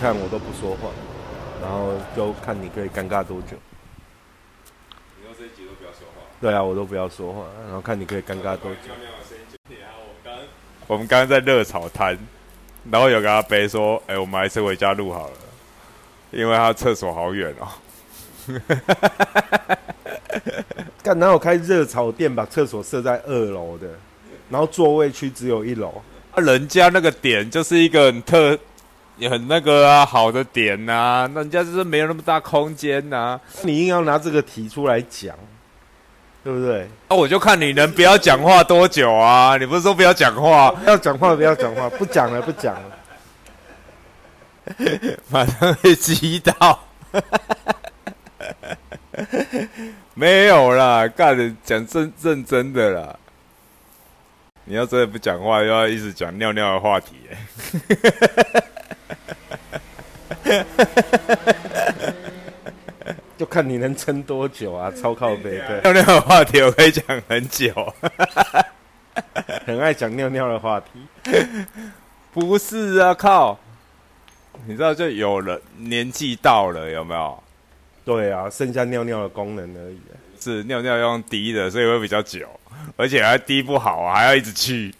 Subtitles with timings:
[0.00, 0.88] 看，我都不说话，
[1.62, 3.56] 然后就看你可以尴尬多久。
[5.18, 6.22] 你说这一集都不要说话。
[6.40, 8.92] 对啊，我都不要说话，然后看你可以尴尬多久。
[10.86, 12.16] 我们刚刚在热炒摊，
[12.90, 15.36] 然后有个阿伯说：“哎、我们还是回家录好了，
[16.30, 17.66] 因为他厕所好远哦。
[21.02, 23.88] 干哪有开热炒店把厕所设在二楼的，
[24.48, 26.00] 然后座位区只有一楼？
[26.32, 28.56] 啊，人家那个点就是一个很特、
[29.16, 35.34] 也很那个啊好的点呐、那人家就是没有那么大空间呐、你硬要拿这个提出来讲，
[36.44, 36.86] 对不对？
[37.08, 39.56] 那、我就看你能不要讲话多久啊！
[39.58, 42.92] 你不是说不要讲话，要讲话不要讲话，不讲了不讲了。
[45.30, 46.80] 马上被击到。
[50.14, 53.16] 没有啦，干的讲真认真的啦。
[54.64, 57.36] 你要真的不讲话，又要一直讲尿尿的话题、欸，
[63.36, 64.90] 就看你能撑多久啊！
[64.90, 67.70] 超靠背，对，尿尿的话题我可以讲很久。
[69.66, 70.88] 很爱讲尿尿的话题。
[72.32, 73.58] 不是啊，靠！
[74.66, 77.42] 你知道，就有人年纪到了，有没有？
[78.04, 80.16] 对啊，剩下尿尿的功能而已、啊。
[80.40, 82.48] 是尿尿用滴的，所以会比较久，
[82.96, 84.94] 而且还滴不好啊，还要一直去。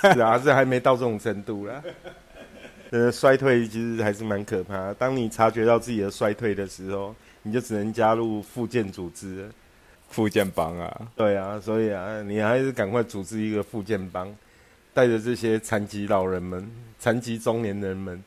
[0.00, 1.82] 是啊，这还没到这种程度啦。
[2.90, 4.94] 呃，衰退其实还是蛮可怕的。
[4.94, 9.48] 当你察觉到自己的衰退的时候，你就只能加入复健组织
[10.08, 14.32] 复健帮啊，对啊，所以啊，你还是赶快组织一个复健帮，
[14.94, 18.22] 带着这些残疾老人们、残疾中年人们，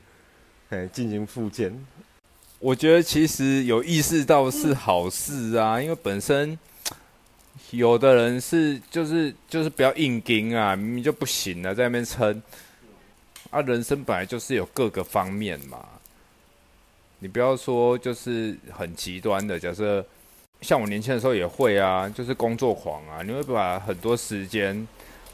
[0.69, 1.73] 哎，进行复健。
[2.59, 6.59] 我觉得其实有意识到是好事啊，因为本身
[7.71, 12.41] 有的人是就是就是不要硬盯啊，明明就不行了，在那边撑
[13.49, 13.61] 啊。
[13.61, 15.85] 人生本来就是有各个方面嘛，
[17.19, 20.05] 你不要说就是很极端的，假设
[20.61, 24.87] 像我年轻的时候也会啊，就是工作狂啊，你会把很多时间，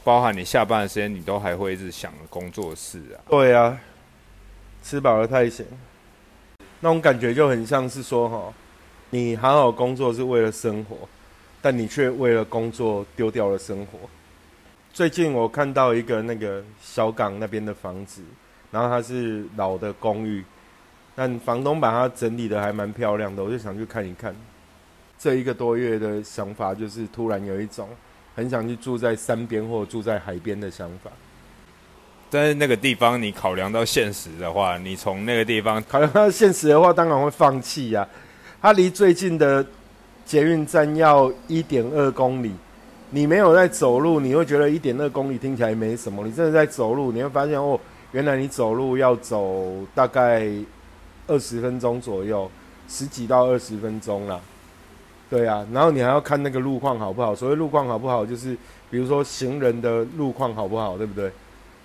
[0.04, 3.18] 包含你下班的时间，你都还会一直想工作事啊。
[3.30, 3.80] 对啊，
[4.84, 5.66] 吃饱了太闲，
[6.80, 8.54] 那种感觉就很像是说哈，
[9.10, 10.98] 你好好工作是为了生活，
[11.62, 14.00] 但你却为了工作丢掉了生活。
[14.96, 18.22] 最近我看到一个那个小港那边的房子，
[18.72, 20.42] 然后它是老的公寓，
[21.14, 24.34] 但房东把它整理的还蛮漂亮的，我就想去看一看。
[25.20, 27.90] 这一个多月的想法就是突然有一种
[28.38, 31.12] 很想去住在山边或住在海边的想法。
[32.30, 38.08] 但是那个地方，你考量到现实的话，你从那个地方考量到现实的话，当然会放弃呀、
[38.62, 39.66] 它离最近的
[40.26, 42.54] 捷运站要一点二公里，
[43.12, 46.26] 你没有在走路，你会觉得一点二公里听起来没什么。
[46.26, 47.80] 你真的在走路，你会发现哦，
[48.12, 50.48] 原来你走路要走大概
[51.28, 52.50] 二十分钟左右，
[52.88, 54.40] 十几到二十分钟啦。
[55.30, 57.34] 对啊，然后你还要看那个路况好不好。
[57.34, 58.56] 所谓路况好不好，就是
[58.90, 61.32] 比如说行人的路况好不好，对不对？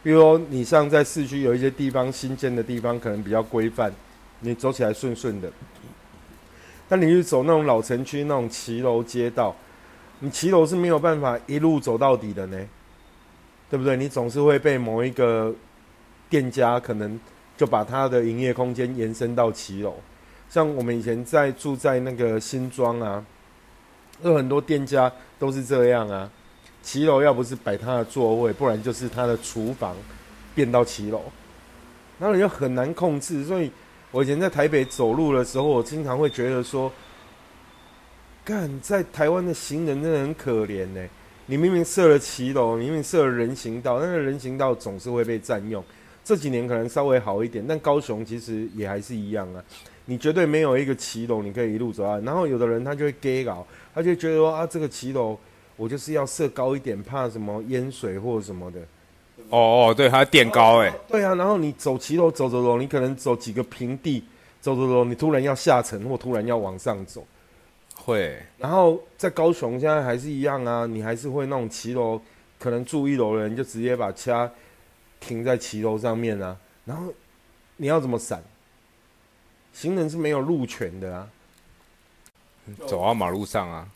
[0.02, 3.92] 比如说你像在市区有一些地方新建的地方可能比较规范，
[4.40, 5.50] 你走起来顺顺的。
[6.88, 9.54] 但你去走那种老城区那种骑楼街道，
[10.20, 12.58] 你骑楼是没有办法一路走到底的呢，
[13.68, 13.96] 对不对？
[13.96, 15.52] 你总是会被某一个
[16.28, 17.18] 店家可能
[17.56, 19.94] 就把他的营业空间延伸到骑楼。
[20.48, 23.24] 像我们以前在住在那个新庄啊，
[24.22, 26.30] 有很多店家都是这样啊。
[26.82, 29.94] 骑楼要不是摆他的座位，不然就是他的厨房
[30.54, 31.22] 变到骑楼，
[32.18, 33.44] 然后你就很难控制。
[33.44, 33.70] 所以
[34.10, 36.90] 我以前在台北走路的时候，我经常会觉得说，
[38.50, 41.00] 干在台湾的行人真的很可怜呢。
[41.46, 45.82] 你明明设了骑楼，你明明设了人行道，但是人行道总是会被占用。
[46.24, 49.62] 这几年可能稍微好一点，但高雄其实也还是一样啊。
[50.04, 52.20] 你绝对没有一个骑楼你可以一路走啊。
[52.24, 55.38] 然后有的人他就会 gay 搞，他就觉得说啊，这个骑楼。
[55.76, 58.80] 我就是要设高一点，怕什么淹水或什么的。
[59.48, 64.22] 哦哦，对，它垫高哎，对啊，然后你走骑楼走走走，你可能走几个平地，
[64.60, 67.26] 走走走，你突然要下沉或突然要往上走。
[68.02, 68.38] 会。
[68.58, 72.20] 然后在高雄现在还是一样啊，你还是会那种骑楼，
[72.58, 74.50] 可能住一楼的人就直接把车
[75.20, 77.12] 停在骑楼上面啊，然后
[77.76, 78.42] 你要怎么闪？
[79.72, 81.28] 行人是没有路权的啊。
[82.86, 83.88] 走到马路上啊。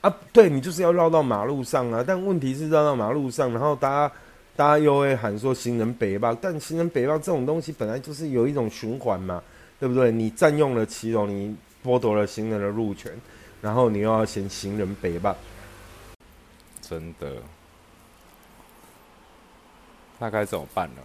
[0.00, 4.14] 啊，对你就是要绕到马路上啊，但问题是绕到马路上，然后大家
[4.54, 9.42] 大家又会喊说行人北吧，但行人北吧这种东西本来就是有一种循环嘛，
[9.80, 10.12] 对不对？
[10.12, 13.12] 你占用了骑楼，你剥夺了行人的路权，
[13.60, 15.36] 然后你又要嫌行人北吧，
[16.80, 17.34] 真的，
[20.18, 21.02] 那该怎么办呢？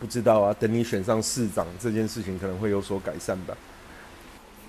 [0.00, 3.56] 不知道啊，等你选上市长这件事情可能会有所改善吧。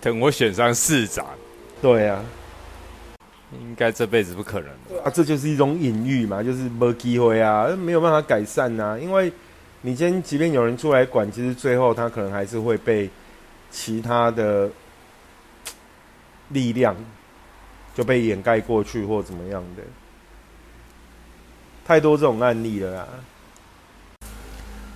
[0.02, 1.26] 等我选上市长，
[1.82, 2.24] 对啊，
[3.52, 4.70] 应该这辈子不可能
[5.04, 8.98] 啊，这就是一种隐喻嘛，就是没机会啊，没有办法改善呐。
[9.00, 9.32] 因为
[9.82, 13.10] 你今天即便有人出来管，其实最后他可能还是会被
[13.72, 14.70] 其他的
[16.50, 16.96] 力量
[17.96, 19.84] 就被掩盖过去或怎么样的。
[21.86, 23.08] 太多这种案例了啦。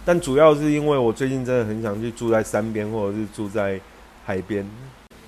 [0.06, 3.80] 但主要是因为我最近真的很想去住在山边，或者是住在
[4.25, 4.70] 海边。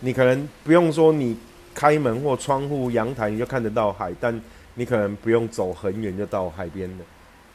[0.01, 1.37] 你可能不用说你
[1.73, 4.39] 开门或窗户、阳台你就看得到海，但
[4.73, 7.05] 你可能不用走很远就到海边了，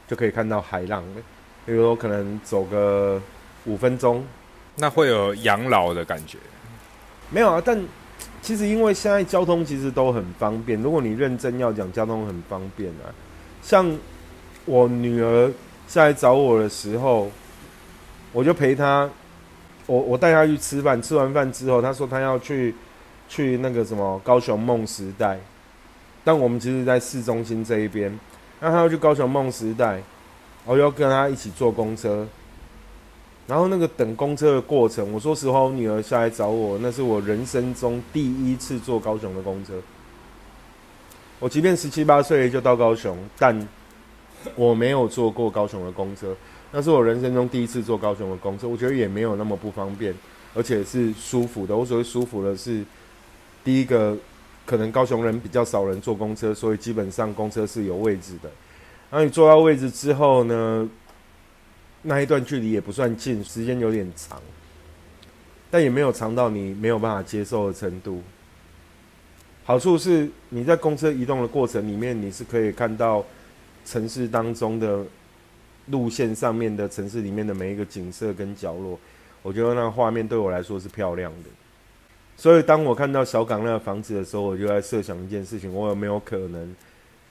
[0.07, 1.21] 就可以看到海浪了。
[1.65, 3.21] 比如说可能走个
[3.65, 4.25] 五分钟，
[4.75, 6.37] 那会有养老的感觉。
[7.29, 7.81] 没有啊，但
[8.41, 10.81] 其实因为现在交通其实都很方便。
[10.81, 13.09] 如果你认真要讲交通很方便啊，
[13.61, 13.97] 像
[14.65, 15.51] 我女儿。
[15.87, 17.29] 下来找我的时候，
[18.31, 19.09] 我就陪她，
[19.85, 21.01] 我我带她去吃饭。
[21.01, 22.73] 吃完饭之后，她说她要去
[23.27, 25.37] 去那个什么高雄梦时代，
[26.23, 28.17] 但我们其实，在市中心这一边。
[28.61, 30.01] 那她要去高雄梦时代，
[30.63, 32.25] 我要跟她一起坐公车。
[33.51, 39.73] 然后那个等公车的过程，我说实话，我女儿下来找我，那是我人生中第一次坐高雄的公车。
[41.37, 43.67] 我即便十七八岁就到高雄，但。
[44.55, 46.35] 我没有坐过高雄的公车，
[46.71, 48.67] 那是我人生中第一次坐高雄的公车。
[48.67, 50.11] 我觉得也没有那么不方便，
[50.55, 51.77] 而且是舒服的。
[51.77, 52.83] 我所谓舒服的是，
[53.63, 54.17] 第一个
[54.65, 58.49] 可能高雄人比较少人坐公车，所以基本上公车是有位置的。
[59.11, 60.89] 然后你坐到位置之后呢，
[62.01, 64.41] 那一段距离也不算近，时间有点长，
[65.69, 68.21] 但也没有长到你没有办法接受的程度。
[69.63, 73.25] 好处是你在公车移动的过程里面，你是可以看到。
[73.83, 75.03] 城市当中的
[75.87, 78.97] 路线上面的城市里面的每一个景色跟角落，
[79.41, 81.49] 我觉得那个画面对我来说是漂亮的。
[82.37, 86.75] 所以当我看到小港那个房子的时候，我就在设想一件事情：我有没有可能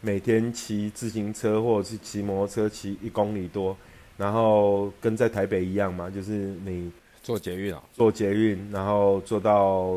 [0.00, 3.76] 每天骑自行车或者是骑摩托车骑一公里多，
[4.20, 6.10] 然后跟在台北一样嘛？
[6.10, 6.30] 就是
[6.62, 9.96] 你坐捷运啊，坐捷运，然后坐到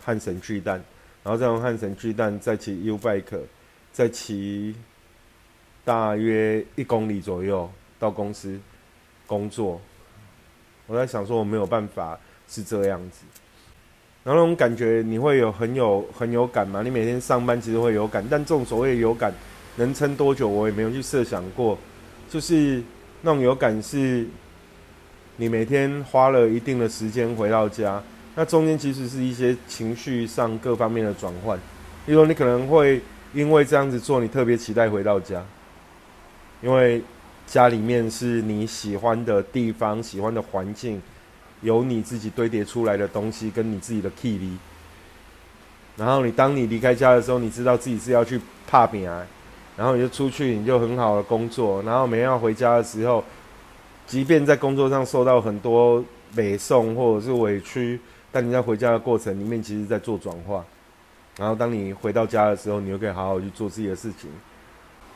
[0.00, 0.82] 汉神巨蛋，
[1.22, 3.40] 然后再从汉神巨蛋再骑 U bike，
[3.92, 4.74] 再骑。
[5.82, 7.68] 大约一公里左右
[7.98, 8.60] 到公司
[9.26, 9.80] 工作，
[10.86, 12.16] 我在想说我没有办法
[12.46, 13.24] 是这样子，
[14.22, 16.82] 然后那种感觉你会有很有很有感嘛？
[16.82, 19.32] 你每天上班其实会有感，但这种所谓有感
[19.76, 21.76] 能撑多久，我也没有去设想过。
[22.28, 22.82] 就是
[23.22, 24.26] 那种有感是，
[25.36, 28.02] 你每天花了一定的时间回到家，
[28.34, 31.58] 那中间其实是一些情绪上各方面的转换。
[32.06, 33.00] 例如你可能会
[33.34, 35.44] 因为这样子做，你特别期待回到家。
[36.62, 37.02] 因为
[37.46, 41.00] 家里面是你喜欢的地方，喜欢的环境，
[41.62, 44.58] 有你自己堆叠出来的东西，跟你自己的 key 里。
[45.96, 49.26] 然后你当你离开家的时候，你知道自己是要去怕饼啊，
[49.80, 51.82] 然后你就出去，你就很好的工作。
[51.84, 53.24] 然后每天要回家的时候，
[54.06, 56.04] 即便在工作上受到很多
[56.36, 57.98] 北送或者是委屈，
[58.30, 60.62] 但你在回家的过程里面，其实在做转化。
[61.38, 64.30] 然后当你回到家的时候，你又可以好好去做自己的事情。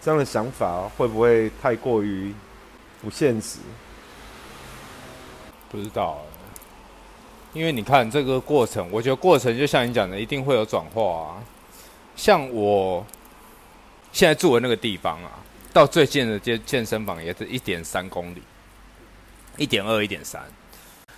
[0.01, 2.33] 这样的想法会不会太过于
[3.03, 3.59] 不现实？
[5.71, 6.23] 不知道，
[7.53, 11.45] 因为你看这个过程，我觉得过程就像你讲的，一定会有转化啊。
[12.17, 13.05] 像我
[14.15, 15.43] 现在住的那个地方啊，
[15.73, 18.41] 到最近的健健身房也是一点三公里，
[19.57, 20.41] 一点二、一点三，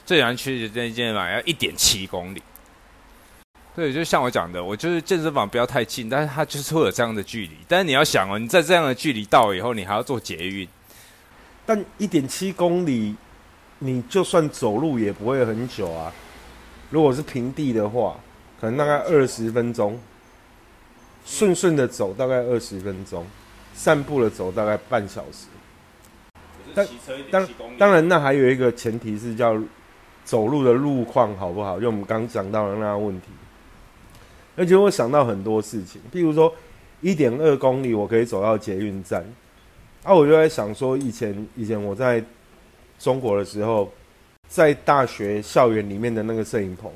[0.06, 2.42] 最远去的这健身房要一点七公里。
[3.74, 7.58] 对，就像我讲的，我就是健身房不要太近，但是它就是会有这样的距离。
[7.68, 10.66] 但是你要想哦，你在这样的距离到以后，你还要坐捷运，
[11.66, 13.14] 但一点七公里，
[13.80, 16.10] 你就算走路也不会很久啊。
[16.88, 18.18] 如果是平地的话，
[18.58, 20.00] 可能大概二十分钟，
[21.26, 23.26] 顺顺的走大概二十分钟，
[23.75, 25.49] 散步的走大概半小时。
[26.75, 26.87] 但
[27.30, 29.61] 当当然，那还有一个前提是叫
[30.25, 31.80] 走路的路况好不好？
[31.80, 33.28] 就我们刚讲到的那个问题。
[34.56, 36.52] 而且我想到很多事情，譬如说，
[37.00, 39.23] 一点二公里我可以走到捷运站，
[40.02, 42.23] 啊，我就在想说，以前以前我在
[42.99, 43.92] 中国的时候，
[44.49, 46.90] 在大学校园里面的那个摄影棚，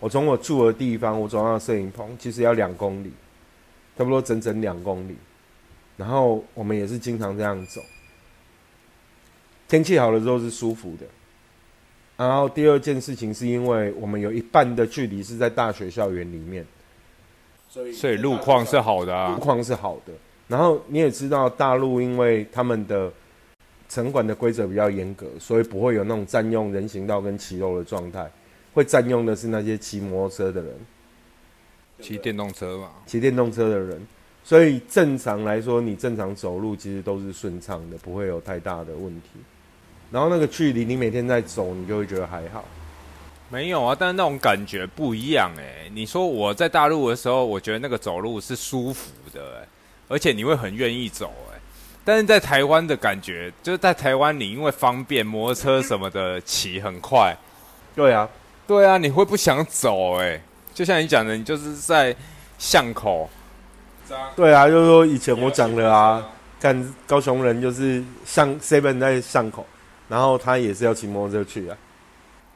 [0.00, 3.12] 我从我住的地方我走到摄影棚，其实要两公里，
[3.96, 5.16] 差不多整整两公里，
[5.96, 7.80] 然后我们也是经常这样走，
[9.68, 11.06] 天气好的时候是舒服的。
[12.16, 16.64] 然后第二件事情是因为我们有一半的距离是在大学校园里面。
[17.92, 20.12] 所以路况是好的啊，路况是好的。
[20.46, 23.12] 然后你也知道，大陆因为他们的
[23.88, 28.30] 城管的规则比较严格，所以不会有那种占用人行道跟骑楼的状态。
[28.72, 30.72] 会占用的是那些骑摩托车的人，
[32.00, 34.06] 骑电动车嘛，骑电动车的人。
[34.42, 39.28] 所以正常来说，你正常走路其实都是顺畅的，不会有太大的问题。
[40.10, 42.62] 然后那个距离，你每天在走，你就会觉得还好。
[43.48, 45.88] 没有啊，但是那种感觉不一样哎。
[45.94, 49.68] 你说我在大陆的时候，我觉得那个走路是舒服的哎，
[50.08, 51.58] 而且你会很愿意走哎。
[52.04, 57.34] 但是在台湾的感觉，就是在台湾你因为方便，摩托车什么的骑很快。
[57.96, 58.28] 对啊，
[58.66, 60.38] 对啊，你会不想走哎。
[60.74, 62.14] 就像你讲的，你就是在
[62.58, 63.30] 巷口。
[64.36, 66.22] 对啊，就是说以前我讲的啊，
[66.60, 69.64] 看高雄人就是巷 seven 在巷口，
[70.08, 71.76] 然后他也是要骑摩托车去啊。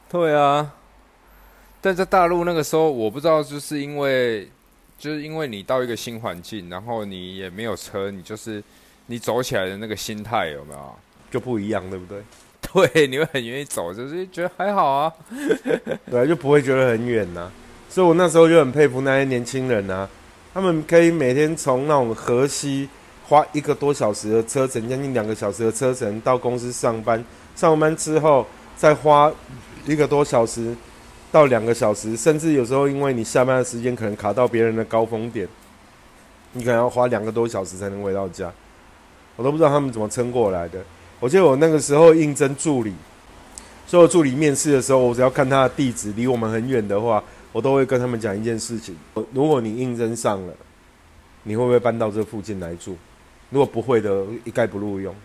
[0.07, 0.71] 对啊，
[1.81, 4.47] 但在大陆那个时候，我不知道，就是因为
[4.97, 8.63] 就是因为你到一个新环境，然后你也没有车，你就是
[9.07, 10.95] 你走起来的那个心态有没有
[11.31, 12.21] 就不一样，对不对？
[12.91, 15.13] 对，你会很愿意走，就是觉得还好啊，
[16.11, 17.51] 对，就不会觉得很远呐。
[17.89, 20.07] 所以我那时候就很佩服那些年轻人啊。
[20.53, 22.89] 他们可以每天从那种河西
[23.23, 27.23] 花一个多小时的车程，将近两个小时的车程到公司上班。
[27.55, 29.31] 上班之后再花
[29.85, 30.75] 一个多小时
[31.31, 35.47] 到两个小时，甚至有时候因为你下班的时间可能卡到别人的高峰点，
[36.53, 38.51] 你可能要花两个多小时才能回到家。
[39.35, 40.79] 我都不知道他们怎么撑过来的。
[41.19, 42.93] 我记得我那个时候应征助理，
[43.85, 47.23] 所有助理面试的时候，我只要看他的地址离我们很远的话。
[47.51, 48.95] 我都会跟他们讲一件事情：，
[49.33, 50.53] 如果你应征上了，
[51.43, 52.95] 你会不会搬到这附近来住？
[53.49, 55.15] 如果不会的，一概不录用。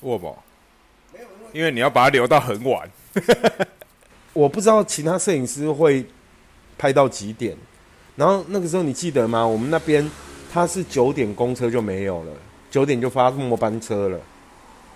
[0.00, 0.42] 卧宝，
[1.52, 2.90] 因为你要把它留到很晚。
[4.34, 6.04] 我不知道其他摄影师会
[6.76, 7.56] 拍到几点。
[8.16, 9.46] 然后那个时候你记得吗？
[9.46, 10.08] 我们那边
[10.52, 12.32] 他是九点公车就没有了，
[12.70, 14.20] 九点就发末班车了，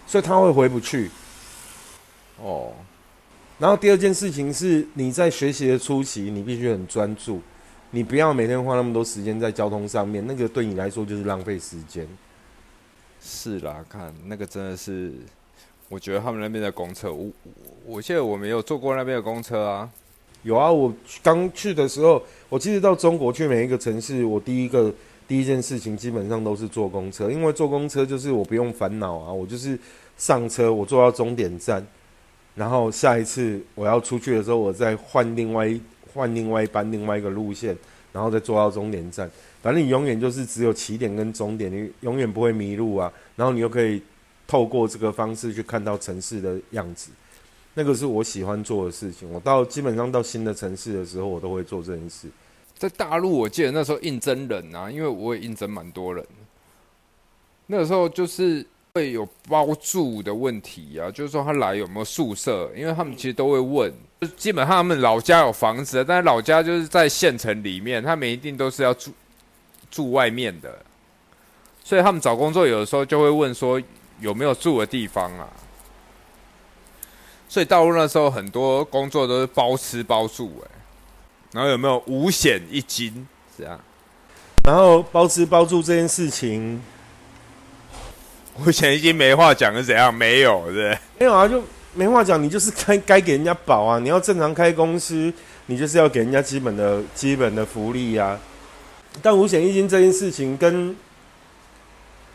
[0.06, 1.10] 所以他会回不去。
[2.42, 2.74] 哦。
[3.58, 7.40] 然后第二件事情是，你在学习的初期，你必须很专注，
[7.90, 12.06] 你不要每天花那么多时间在交通上面，那个对你来说就是浪费时间。
[13.20, 15.12] 是啦，看那个真的是，
[15.88, 17.26] 我觉得他们那边的公车，我
[17.84, 19.90] 我记得我没有坐过那边的公车啊。
[20.44, 24.94] 有啊，我刚去的时候，我其实到中国去每一个城市，我第一个
[25.26, 29.76] 第一件事情基本上都是坐公车，因为坐公车就是我不用烦恼啊，我就是
[30.16, 31.84] 上车，我坐到终点站。
[32.58, 35.72] 然后下一次我要出去的时候，我再换另外
[36.12, 37.76] 换另外一班另外一个路线，
[38.12, 39.30] 然后再坐到终点站。
[39.62, 43.12] 反正你永远就是只有起点跟终点，你永远不会迷路啊。
[43.36, 44.02] 然后你又可以
[44.48, 47.12] 透过这个方式去看到城市的样子，
[47.74, 49.32] 那个是我喜欢做的事情。
[49.32, 52.26] 我到基本上到新的城市的时候，我都会做这件事。
[52.76, 56.26] 在大陆，我记得那时候应征人啊，因为我也应征蛮多人。
[57.68, 58.66] 那时候就是。
[58.94, 62.70] 会有包住的问题啊，就是说他来有没有宿舍？
[62.76, 69.12] 因为他们其实都会问，就基本上他们老家有房子，但是老家就是在县城里面，他们一定都是要住
[69.90, 70.78] 住外面的，
[71.84, 73.80] 所以他们找工作有的时候就会问说
[74.20, 75.48] 有没有住的地方啊。
[77.48, 80.70] 所以大陆那时候很多工作都是包吃包住，哎，
[81.52, 83.26] 然后有没有五险一金
[83.56, 83.78] 这样？
[84.64, 86.82] 然后包吃包住这件事情。
[88.64, 90.12] 我现在已经没话讲是怎样？
[90.12, 91.62] 没有，对没有啊，就
[91.94, 92.42] 没话讲。
[92.42, 93.98] 你就是该该给人家保啊！
[93.98, 95.32] 你要正常开公司，
[95.66, 98.38] 你就是要给人家基本的基本的福利呀。
[99.22, 100.94] 但五险一金这件事情跟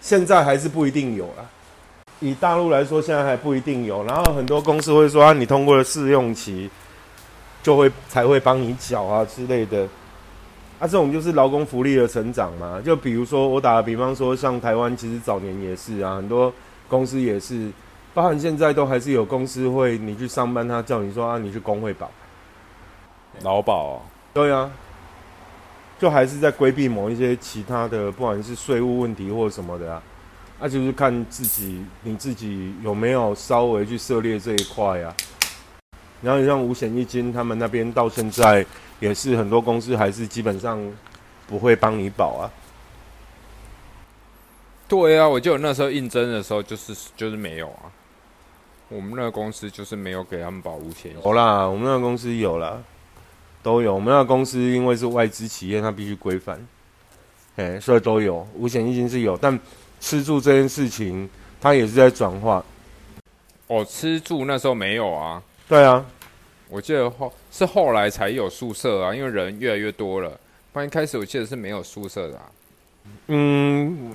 [0.01, 1.43] 现在还是不一定有啊。
[2.19, 4.03] 以大陆来说，现在还不一定有。
[4.05, 6.69] 然后很多公司会说啊，你通过了试用期，
[7.61, 9.87] 就会才会帮你缴啊之类的。
[10.83, 12.81] 啊，这种就是劳工福利的成长嘛。
[12.83, 16.51] 就比如说，我打个比方说，像台湾其实早年也是啊，很多
[16.89, 17.71] 公司也是，
[18.13, 22.11] 包含现在都还是有公司会，你去上班，他叫你说啊，你去工会保，
[23.43, 24.69] 劳保，对啊，
[25.97, 30.03] 就还是在规避某一些其他的，不管是税务问题或者什么的啊，
[30.59, 35.15] 那就是看自己你自己有没有稍微去涉猎这一块啊。
[36.21, 38.65] 然后像五险一金，他们那边到现在。
[38.99, 40.79] 也是很多公司还是基本上
[41.47, 42.51] 不会帮你保啊。
[44.87, 47.91] 对啊，我记得那时候应征的时候就是就是没有啊。
[48.89, 51.13] 我们那个公司就是没有给他们保五险。
[51.23, 52.77] 有啦，我们那个公司有啦，
[53.63, 53.95] 都有。
[53.95, 56.63] 我们那个公司因为是外资企业，它必须规范，
[57.55, 59.59] 哎，所以都有五险一金是有，但
[59.99, 61.27] 吃住这件事情
[61.59, 62.63] 它也是在转化。
[63.65, 65.41] 哦，吃住那时候没有啊。
[65.67, 66.05] 对啊。
[66.73, 70.31] 我记得后是后来才有宿舍啊，因为人越来越多了。
[70.71, 72.41] 不然一开始我记得是没有宿舍的。
[73.27, 74.11] 嗯，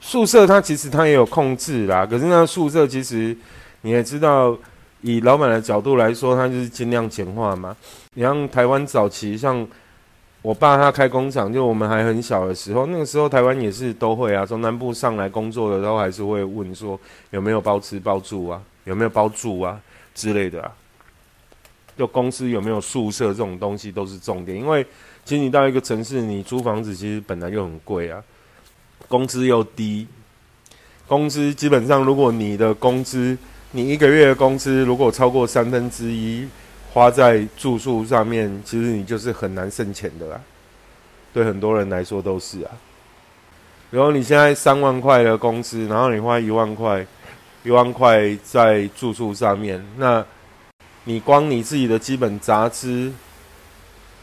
[0.00, 3.36] 宿舍它其实它也有控制啦，可是那宿舍其实
[3.82, 4.56] 你也知道，
[5.02, 7.76] 以老板的角度来说，他就是尽量简化嘛。
[8.14, 9.68] 你像台湾早期，像
[10.40, 16.98] 我爸他开工厂，就我们还很小的时候，那个时候台湾也是都会啊，从南部上来工作的都还是会问说
[17.32, 19.78] 有没有包吃包住啊，有没有包住啊
[20.14, 20.72] 之类的啊。
[21.96, 24.84] 就公司有没有宿舍这种东西都是重点，因为
[25.24, 28.22] 其实你到一个城市，你租房子其实本来就很贵啊。
[29.06, 30.06] 工资又低，
[31.06, 33.36] 工资基本上，如果你的工资，
[33.72, 36.48] 你一个月的工资如果超过三分之一
[36.92, 40.40] 花在住宿上面，其实你就是很难剩钱的啦。
[41.32, 42.70] 对很多人来说都是啊。
[43.90, 47.06] 然后你现在三万块的工资，然后你花一万块，
[47.62, 50.24] 一万块在住宿上面，那
[51.04, 53.12] 你光你自己的基本杂支，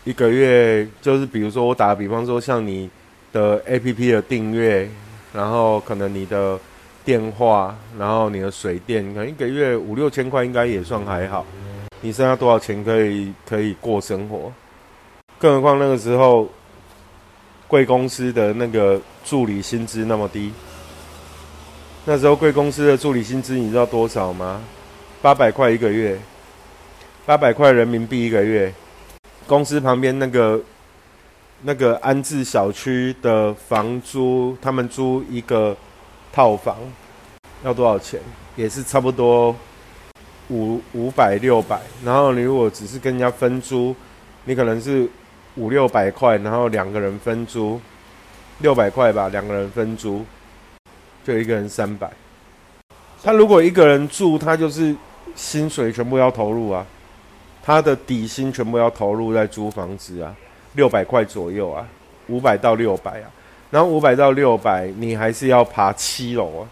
[0.03, 2.89] 一个月就是比如说我打个比方说，像你。
[3.33, 4.89] 的 A P P 的订阅，
[5.31, 6.59] 然后可能你的
[7.05, 11.45] 电话，然后你的水电，可能一个月五六千块应该也算还好。
[12.01, 14.51] 你剩下多少钱可以可以过生活？
[15.39, 16.49] 更何况那个时候
[17.69, 20.51] 贵公司的那个助理薪资那么低，
[22.03, 24.61] 那时候贵公司的助理薪资你知道多少吗？
[25.21, 26.19] 八百块一个月，
[27.25, 28.73] 八百块人民币一个月。
[29.47, 30.61] 公司旁边那个。
[31.63, 35.77] 那个安置小区的房租，他们租一个
[36.33, 36.75] 套房
[37.63, 38.19] 要多少钱？
[38.55, 39.55] 也是差不多
[40.49, 41.79] 五五百六百。
[42.03, 43.95] 然后你如果只是跟人家分租，
[44.45, 45.07] 你可能是
[45.53, 47.79] 五六百块，然后两个人分租
[48.57, 50.25] 六百块吧，两个人分租
[51.23, 52.09] 就一个人三百。
[53.21, 54.95] 他如果一个人住，他就是
[55.35, 56.83] 薪水全部要投入啊，
[57.63, 60.35] 他的底薪全部要投入在租房子啊。
[60.75, 61.85] 六百块左右啊，
[62.29, 63.27] 五百到六百啊，
[63.69, 66.63] 然后五百到六百，你还是要爬七楼啊，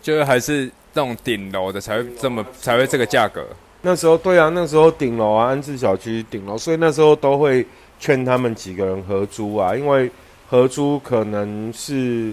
[0.00, 3.44] 就是还是那种顶楼的才会这么才会这个价格。
[3.82, 7.66] 那时候对啊，那时候顶楼啊，安置小区顶楼，所以那时候都会
[7.98, 10.08] 劝他们几个人合租啊，因为
[10.48, 12.32] 合租可能是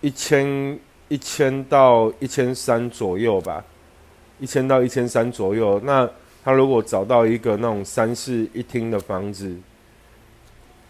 [0.00, 3.62] 一千一千到一千三左右吧，
[4.40, 6.08] 一千到一千三左右那。
[6.46, 9.52] 他如果找到一个那种三室一厅的房子，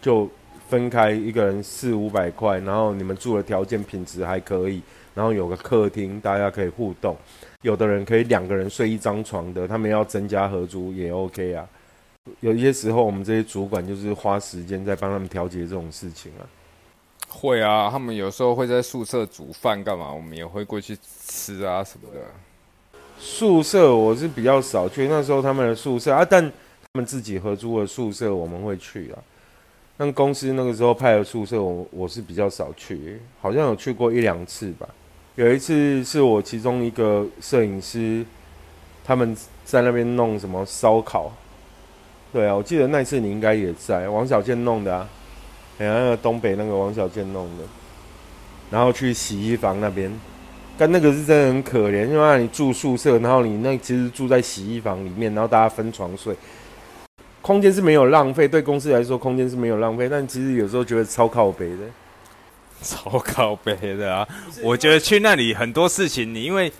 [0.02, 0.28] 就
[0.68, 4.82] 分开一个人四五百块，然后你们住的条件品质还可以，
[5.14, 7.16] 然后有个客厅，大家可以互动。
[7.62, 11.66] 有的人可以两个人睡一张床的，他们要增加合租也 OK 啊。
[12.40, 16.44] 有一些时候，我们这些主管就是花时间在帮他们调节这种事情啊。
[17.30, 20.94] 会啊，他们有时候会在宿舍煮饭干嘛，我们也会过去
[21.26, 22.20] 吃啊什么的。
[23.18, 29.18] 宿舍我是比较少去，那时候他们的宿舍啊，但他们自己合租的宿舍我们会去啊。
[29.96, 34.86] 但公司那个时候派的宿舍，我我是比较少去，好像有去过一两次吧。
[35.34, 38.24] 有一次是我其中一个摄影师，
[39.04, 41.32] 他们在那边弄什么烧烤。
[42.32, 45.08] 对啊，我记得那次你应该也在，王小健弄的啊，
[45.78, 47.64] 哎，那个东北那个王小健弄的，
[48.70, 50.12] 然后去洗衣房那边。
[50.78, 56.36] 但那个是真的很可怜，因为你住宿舍，然后你那其实住在洗衣房里面，然后大家分床睡，
[57.40, 58.46] 空间是没有浪费。
[58.46, 61.76] 对公司来说，空间是没有浪费，但其实有时候觉得超靠北的，
[62.82, 64.28] 超靠北的啊！
[64.62, 66.70] 我觉得去那里很多事情，你因为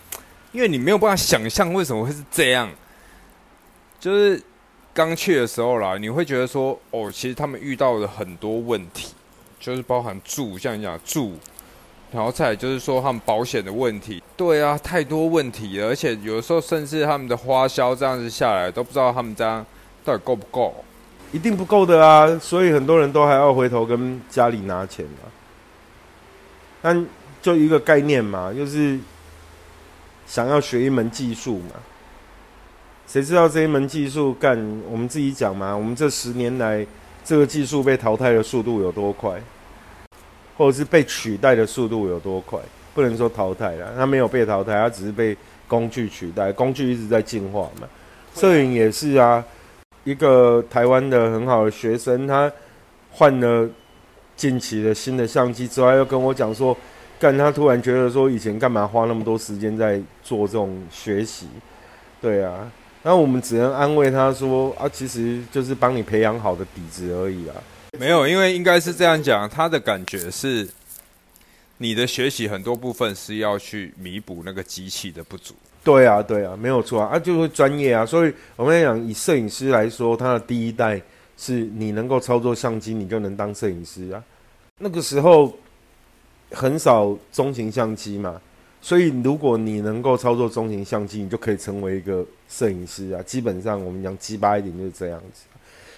[0.53, 2.71] 因为你没有办法想象为什么会是这样，
[3.99, 4.43] 就是
[4.93, 9.15] 刚去的时候啦，你会觉得说，哦，其实他们遇到了很多问题，
[9.59, 11.39] 就是包含住，像你讲住。
[12.17, 19.65] 然后再就是说他们保险的问题，对啊，太多问题了，而且有时候甚至他们的花销这样子下来都不知道他们这样
[20.03, 20.75] 到底够不够，
[21.31, 22.27] 一定不够的啊！
[22.41, 25.31] 所以很多人都还要回头跟家里拿钱嘛。
[26.81, 27.07] 但
[27.43, 28.99] 就一个概念嘛，就是
[30.27, 31.75] 想要学一门技术嘛，
[33.07, 34.57] 谁知道这一门技术干？
[34.91, 36.87] 我们自己讲嘛，我们这十年来
[37.23, 39.39] 这个技术被淘汰的速度有多快？
[40.57, 42.59] 或者是被取代的速度有多快？
[42.95, 45.37] 不能说淘汰了，它没有被淘汰，它只是被
[45.69, 46.51] 工具取代。
[46.51, 47.87] 工具一直在进化嘛。
[48.35, 49.45] 摄影也是啊，
[50.05, 52.51] 一个台湾的很好的学生，他
[53.11, 53.69] 换了
[54.35, 56.75] 近期的新的相机之外，又跟我讲说，
[57.19, 61.49] 干他突然觉得说，以前干嘛花那么多时间在做这种学习？
[62.23, 62.71] 对啊，
[63.03, 67.55] 那我们只能安慰他说，啊，其实就是帮你培养好的底子而已啊。
[68.01, 70.69] 没有，因为应该是这样讲，他的感觉是，
[71.79, 75.55] 你的学习很多部分是要去弥补那个机器的不足。
[75.83, 78.05] 对啊，对啊，没有错啊，啊，就是专业啊。
[78.05, 81.01] 所以我们讲，以摄影师来说，他的第一代
[81.39, 84.23] 是你能够操作相机，你就能当摄影师啊。
[84.79, 85.57] 那个时候，
[86.51, 88.41] 很少中型相机嘛，
[88.83, 93.23] 所以如果你能够操作中型相机，你就可以成为一个摄影师啊。
[93.23, 95.43] 基本上我们讲鸡巴一点就是这样子。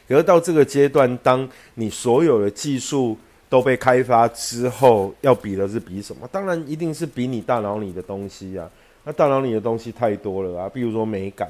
[0.08, 3.14] 可是到这个阶段，当你所有的技术
[3.50, 6.26] 都被开发之后，要比的是比什么？
[6.32, 8.70] 当然一定是比你大脑里的东西啊。
[9.04, 11.46] 那大脑里的东西太多了啊，比如说美感，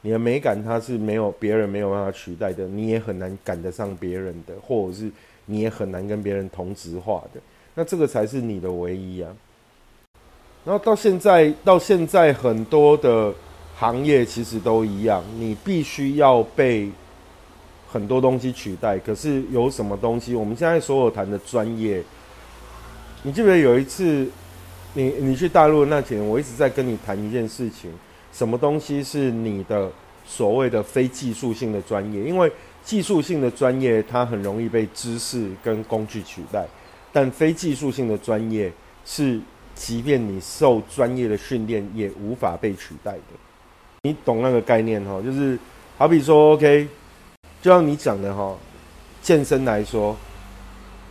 [0.00, 5.08] 你的美感它是没有别人没有办法取代的，你也很难赶得上别人的，或者是
[5.46, 7.40] 你也很难跟别人同质化的。
[7.74, 9.30] 那这个才是你的唯一啊。
[10.64, 13.32] 然后到现在，到现在很多的
[13.76, 16.90] 行业其实都一样，你必须要被。
[17.92, 20.34] 很多东西取代，可是有什么东西？
[20.34, 22.02] 我们现在所有谈的专业，
[23.22, 24.26] 你记不记得有一次，
[24.94, 27.92] 你你去大陆那几年，我一直在跟你谈一件事情，
[28.32, 29.92] 什么东西是你的
[30.24, 32.24] 所谓的非技术性的专业？
[32.24, 32.50] 因为
[32.82, 36.66] 技术性的专业它很容易被知识跟工具取代，
[37.12, 38.72] 但非技术性的专业
[39.04, 39.38] 是，
[39.74, 43.20] 即便你受专业的训练，也无法被取代的。
[44.04, 45.20] 你懂那个概念哈？
[45.22, 45.58] 就是
[45.98, 46.88] 好比说，OK。
[47.62, 48.56] 就像你讲的哈，
[49.22, 50.16] 健身来说，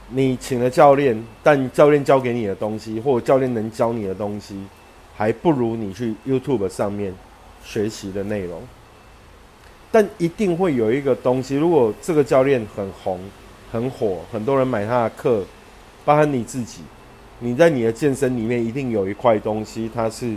[0.09, 4.61] 你请了教练，但教练教给你的东西，或者教练能教你的东西，
[5.15, 7.13] 还不如你去 YouTube 上面
[7.63, 8.61] 学习的内容。
[9.93, 13.17] 但一定会有一个东西，如果这个教练很红、
[13.71, 15.45] 很火，很多人买他的课，
[16.03, 16.81] 包含你自己，
[17.39, 20.35] 你在你的健身里面一定有一块东西，它是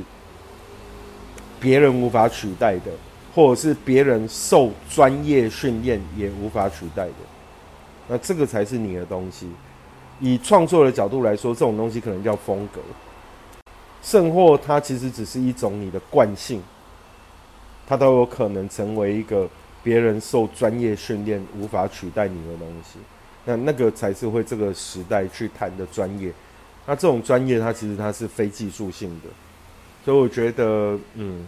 [1.59, 2.93] 别人无法取代的。
[3.35, 7.15] 或者是别人受专业训练也无法取代的，
[8.07, 9.49] 那这个才是你的东西。
[10.21, 12.81] 以创作的角度来说，这种东西可能叫风格，
[14.03, 16.63] 甚或它其实只是一种你的惯性，
[17.89, 19.49] 它都有可能成为一个
[19.83, 23.01] 别人受专业训练无法取代你的东西。
[23.45, 26.33] 那那个才是会这个时代去谈的专业。
[26.87, 29.29] 那这种专业，它其实它是非技术性的，
[30.05, 31.45] 所以我觉得，嗯。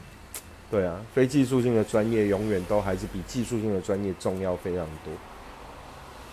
[0.69, 5.13] 对啊，非技术性的专业永远都还是比技术性的专业重要非常多。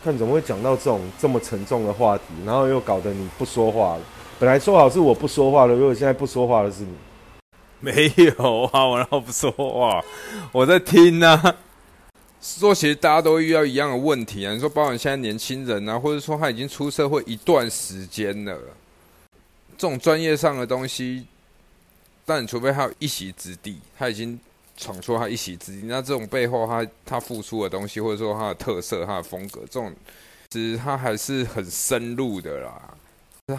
[0.03, 4.01] 看怎么会讲到这种这么沉重的话题，然后又搞得你不说话了。
[4.39, 6.93] 本来说好是我不说话了，如果现在不说话的是你，
[7.79, 10.03] 没有啊，我然后不说话，
[10.51, 11.55] 我在听呢。
[12.41, 18.57] 说其实大家都遇到一样的问题啊，你说包括现在年轻人啊，或者说他已经出社会一段时间了，
[19.77, 21.27] 这种专业上的东西。
[22.25, 24.39] 但除非他有一席之地，他已经
[24.77, 29.93] 闯出他一席之地，那这种背后他他付出的东西，或者说他的特色、他的风格，这种
[30.49, 32.93] 其实他还是很深入的啦。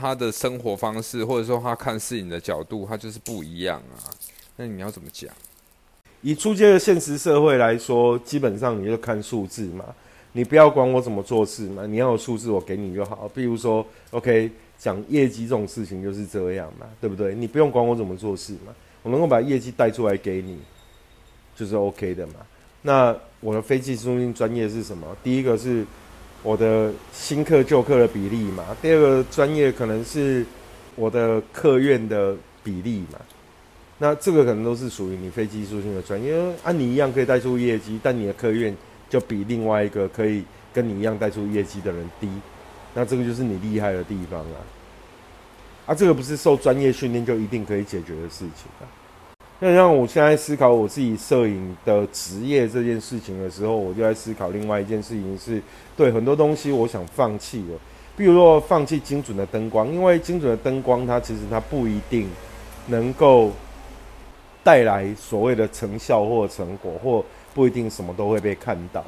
[0.01, 4.09] 他的生活方式，或者说他看事情的角度，他就是不一样啊。
[4.57, 5.31] 那你要怎么讲？
[6.23, 9.85] 以出街的现实社会来说，基本上你就看数字嘛，
[10.33, 13.31] 你不要管我怎么做事嘛，你要有数字我给你就好。
[13.35, 14.51] 比如说，OK。
[14.85, 17.35] 讲业绩这种事情就是这样嘛，对不对？
[17.35, 20.59] 你不用管我怎么做事嘛，我能够把业绩带出来给你，
[21.57, 22.35] 就是 OK 的嘛。
[22.83, 25.07] 那我的非技术性专业是什么？
[25.23, 25.87] 第一个是
[26.43, 30.45] 我的新课旧课的比例嘛，第二个专业可能是
[30.97, 33.19] 我的客院的比例嘛。
[33.97, 38.77] 那这个可能都是属于你非技术性的专业，按你一样可以带出业绩，但你的客院
[39.09, 40.45] 就比另外一个可以
[40.75, 42.29] 跟你一样带出业绩的人低。
[42.95, 44.57] 那这个就是你厉害的地方啊！
[45.87, 48.89] 啊，这个不是受专业训练就一定可以解决的事情啊。
[49.61, 55.63] 那让我现在思考我自己摄影的职业这件事情的时候，我就在思考另外一件事情，是
[55.97, 57.79] 对很多东西我想放弃了。
[58.17, 62.29] 比如说放弃精准的灯光，因为精准的灯光它其实它不一定
[62.87, 63.51] 能够
[64.63, 69.05] 带来所谓的成效或成果，或不一定什么都会被看到。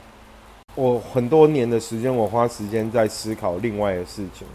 [0.77, 4.47] 我很多年的时间，我花时间在思考另外的事情，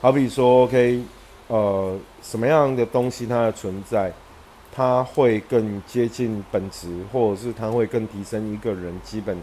[0.00, 1.02] 好比说，OK，
[1.48, 4.12] 呃，什么样的东西它的存在，
[4.72, 9.36] 它会更接近本质，或者是它会更提升一个人基本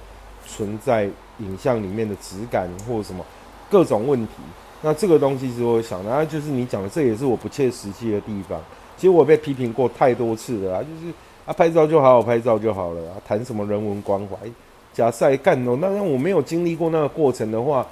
[0.48, 3.26] 存在影像里面的质感，或者什么
[3.70, 4.34] 各种问题。
[4.82, 8.58] 那这个东西是我想的，那就是你讲的，这也是我不切实际的地方。
[8.96, 11.14] 其实我被批评过太多次了啊，就是
[11.46, 14.38] 啊，拍照就好好拍照就好了，谈什么人文关怀。
[14.94, 17.86] 假赛干哦，那让我没有经历过那个过程的话，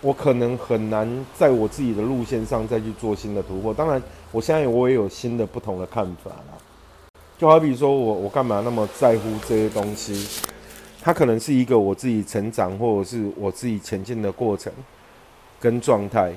[0.00, 3.72] 我可能很难在我自己的路线上再去做新的突破。
[3.72, 6.58] 当然，我现在我也有新的不同的看法啦。
[7.38, 10.42] 就好比说我我干嘛那么在乎这些东西？
[11.00, 14.72] 它可能是一个我自己成长或者是我自己前进的过程
[15.58, 16.32] 跟状态。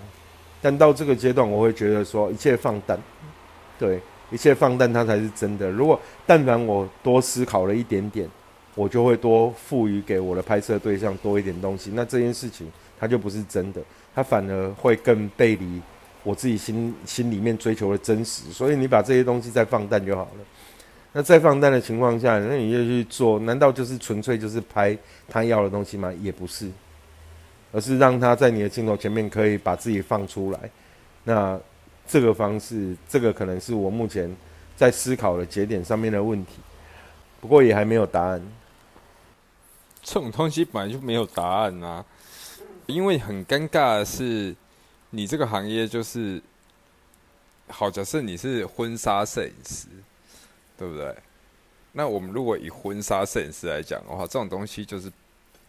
[0.61, 2.97] 但到这个阶段，我会觉得说一切放淡，
[3.77, 3.99] 对，
[4.31, 5.69] 一切放淡，它才是真的。
[5.69, 8.29] 如果但凡我多思考了一点点。
[8.75, 13.81] 我就会多赋予给我的拍摄对象多一点东西，那这件事情它就不是真的，
[14.13, 15.81] 它反而会更背离
[16.23, 20.45] 我自己心心里面追求的真实，所以你把这些东西再放淡就好了。
[21.13, 24.97] 那再放淡的情况下，那你就去做，难道就是纯粹就是拍
[25.29, 26.11] 他要的东西吗？
[26.21, 26.69] 也不是，
[27.71, 30.59] 而是让他在你的镜头前面可以把自己放出来。
[31.23, 31.57] 那
[32.05, 34.29] 这个方式，这个可能是我目前
[34.75, 36.57] 在思考的节点上面的问题，
[37.39, 38.41] 不过也还没有答案。
[40.05, 42.05] 这种东西本来就没有答案啊，
[42.85, 44.55] 因为很尴尬的是，
[45.09, 46.39] 你这个行业就是
[47.69, 49.87] 好，假设你是婚纱摄影师，
[50.77, 51.13] 对不对？
[51.91, 55.11] 那我们如果以婚纱摄影师来讲的话，这种东西就是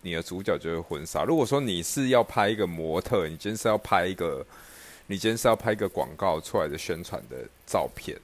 [0.03, 1.25] 你的主角就是婚纱。
[1.25, 4.47] 如果说你是要拍一个模特，你今天是要拍一个，
[5.07, 8.15] 你今天是要拍一个广告出来的宣传的照片，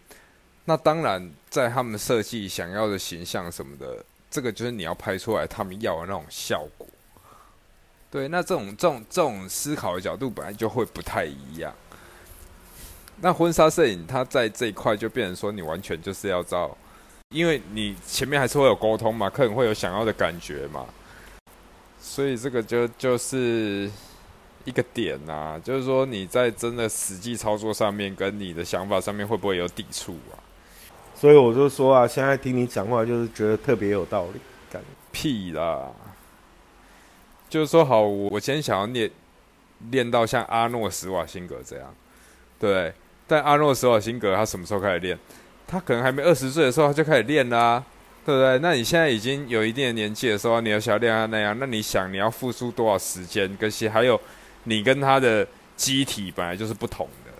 [0.67, 4.05] 那当然在他们设计想要的形象什么的。
[4.33, 6.87] 这个就是你要拍出来他们要的那种效果，
[8.11, 11.71] 对，那这种这种这种思考的角度本来就会不太一样。
[13.21, 16.75] 那婚纱摄影它在这一块就变成说，你完全就是要照，
[17.29, 20.87] 因为你前面还是会有沟通嘛，客人会有想要的感觉嘛，
[22.01, 23.91] 所以这个就就是
[24.65, 30.41] 一个点呐，就是说你在真的实际操作上面跟你的想法上面会不会有抵触啊？
[31.23, 34.41] 所以我就说啊，现在听你讲话，就是觉得特别有道理。
[34.73, 34.83] 干
[35.13, 35.89] 屁啦！
[37.49, 39.09] 就是说，好，我我今天想要练
[39.93, 41.95] 练到像阿诺·施瓦辛格这样，
[42.59, 42.93] 对。
[43.29, 45.17] 但阿诺·施瓦辛格他什么时候开始练？
[45.69, 47.81] 他可能还没二十岁的时候他就开始练啦，
[48.27, 48.59] 对不对？
[48.59, 53.57] 那你现在已经有一定的年纪的时候，你要想要练那样，那你想你要付出多少时间？
[53.59, 54.21] 跟些还有
[54.65, 57.31] 你跟他的机体本来就是不同的。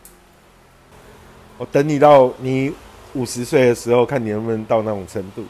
[1.59, 2.73] 我等你到你。
[3.15, 5.45] 五十岁的时候，看你能不能到那种程度。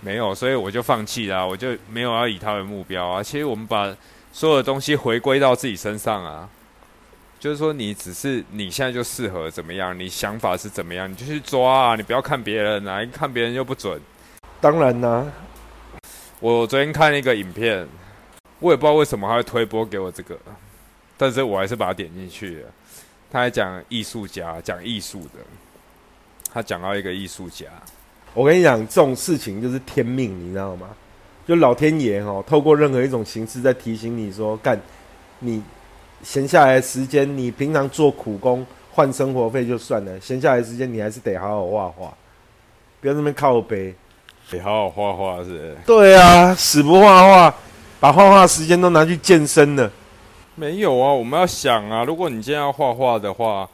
[0.00, 3.22] 没有，所以我就放弃了，我就没有要以他为目标啊。
[3.22, 3.94] 其实我们把
[4.32, 6.48] 所有的东西回归到自己身上啊，
[7.38, 14.00] 就是说，你只是你现在就适合怎么样，你想法是怎么样，你就去抓啊，你不要看别人啊，看别人又不准。
[14.60, 15.24] 当然啦，
[16.40, 17.86] 我昨天看一个影片，
[18.58, 20.36] 我也不知道为什么他会推播给我这个，
[21.16, 22.68] 但是我还是把它点进去了。
[23.30, 25.38] 他还讲艺术家，讲艺术的。
[26.52, 27.64] 他讲到一个艺术家，
[28.34, 30.88] 我跟你讲，这种事情就是天命，你知道吗？
[31.48, 34.78] 就老天爷哦，透过任何一种形式在提醒你说，干，
[35.38, 35.62] 你
[36.22, 42.14] 闲下来的时间，你平常做苦工换生活费就算了，闲下来的时间你还是得好好画画，
[43.00, 43.94] 不要那边靠背，
[44.50, 45.74] 得好好画画是？
[45.86, 47.54] 对啊，死不画画，
[47.98, 49.90] 把画画时间都拿去健身了。
[50.54, 53.66] 没有啊，我们要想啊，如果你今天要画画的话。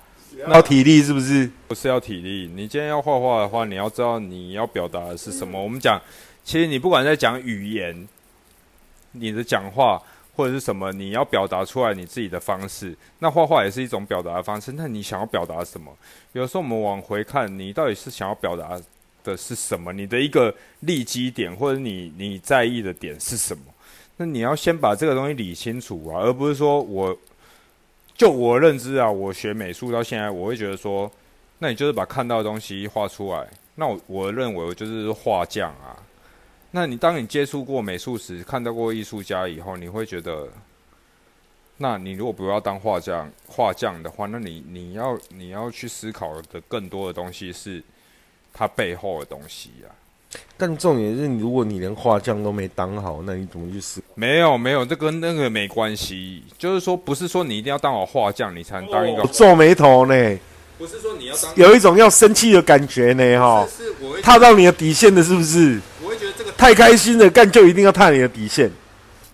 [0.47, 1.51] 要体力是不是？
[1.67, 2.51] 不是要体力。
[2.55, 5.63] 你今天要画画的话，你要知道你要表达的是什么。
[5.63, 6.01] 我们讲，
[6.45, 8.09] 其实你不管在讲语言，
[9.13, 10.01] 你的讲话
[10.37, 12.97] 或者是什么，你要表达出来你自己的方式。
[13.19, 14.73] 那画画也是一种表达的方式。
[14.73, 15.93] 那你想要表达什么？
[16.33, 18.81] 有时候我们往回看，你到底是想要表达
[19.25, 19.93] 的是什么？
[19.93, 23.65] 你的一个立基点或者你你在意的点是什么？
[24.17, 27.17] 那你要先把这个东西理清楚啊，而不是说我。
[28.19, 31.09] 就我认知啊，我学美术到现在，我会觉得说，
[31.61, 33.49] 那你就是把看到的东西画出来。
[33.77, 35.95] 那我我认为我就是画匠啊。
[36.73, 40.49] 那你当你接触过美术时，看到过艺术家以后，你会觉得，
[41.77, 47.81] 那你如果不要当画匠，画匠的话，那你你要你要去思考的更多的东西是
[48.53, 49.89] 它背后的东西呀。
[50.59, 54.03] 但重点是，如果你连画匠都没当好，那你怎么去死？
[54.15, 56.43] 没有没有，这跟那个没关系。
[56.59, 60.39] 就是说，不是说你一定要当好画匠，你才能当一个皱眉头呢。
[60.77, 63.67] 不是说你要当，有一种要生气的感觉呢，哈。
[63.67, 65.81] 是，我会踏到你的底线的，是不是？
[66.03, 68.71] 我会觉得这个太开心了，干就一定要踏你的底线。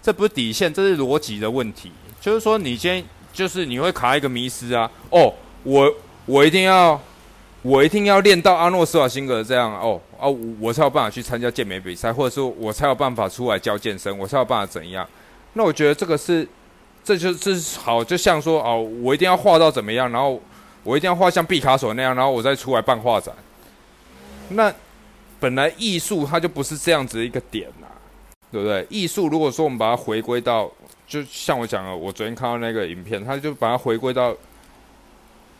[0.03, 1.91] 这不是底线，这是逻辑的问题。
[2.21, 3.03] 就是说，你今天
[3.33, 4.91] 就是你会卡一个迷失啊。
[5.11, 5.33] 哦，
[5.65, 5.93] 我
[6.27, 7.01] 我一定要。
[7.65, 15.09] 我一定要练到阿诺·斯瓦辛格这样哦哦，我才有办法去参加健美比赛，或者说我才有办法出来教健身，我才有办法怎样？
[15.55, 16.47] 那我觉得这个是，
[17.03, 20.39] 这就是好，就像说哦，我一定要画到怎么样，然后
[20.83, 23.35] 我一定要画像毕卡索那样，然后我再出来办画展。
[24.51, 24.71] 那
[25.41, 27.87] 本来艺术它就不是这样子的一个点呐，
[28.53, 28.87] 对不对？
[28.91, 30.71] 艺术如果说我们把它回归到，
[31.09, 34.37] 就像我讲的，我昨天看到那个影片，他就把它回归到。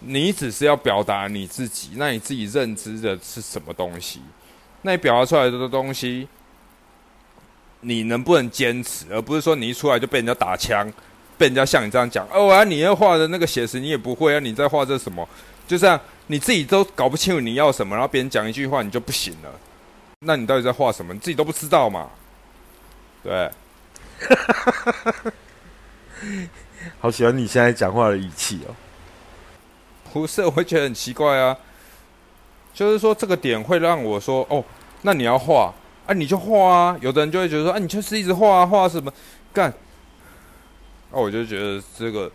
[0.07, 4.21] 你只是要表达你自己，那你自己认知的是什么东西？
[4.83, 6.29] 那你表达出来的东西，
[7.81, 9.07] 你能不能坚持？
[9.11, 10.87] 而不是说你一出来就被人家打枪，
[11.39, 15.27] 被人家像你这样讲哦啊，你要画的那个写实你也不会啊，你在画这什么？
[15.67, 19.51] 就这样，你自己都搞不清楚你要什么，然后别人讲一句话你就不行了，
[20.21, 21.15] 那你到底在画什么？
[21.15, 22.11] 你自己都不知道嘛？
[23.23, 23.51] 对，
[27.01, 28.77] 好喜欢你现在讲话的语气哦。
[30.21, 31.57] 不是，我会觉得很奇怪啊。
[32.73, 34.65] 就是说这个点会让我说，哦，
[35.03, 35.75] 那你要画
[36.07, 36.97] 啊，你就画啊。
[37.01, 39.13] 有的人就会觉得说，啊，你就是一直画啊，画什么
[39.53, 39.73] 干？
[41.13, 42.31] 那我就觉得这个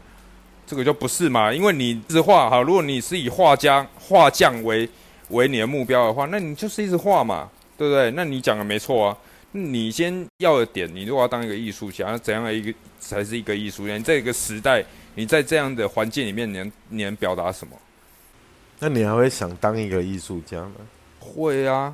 [0.68, 4.88] 这个就不是嘛，因为你一直画哈，如果你是以画家画匠为
[5.30, 8.12] 为你的目标的话，那你就是一直画嘛，对不对？
[8.12, 9.18] 那你讲的没错啊。
[9.52, 13.98] 你先要的点，你如果要当一个艺术家，怎样的一个才是一个艺术家？
[14.00, 14.86] 这个时代，
[15.20, 17.76] 你在这样的环境里面，你能你能表达什么？
[18.80, 20.76] 那你还会想当一个艺术家吗？
[21.20, 21.94] 会啊，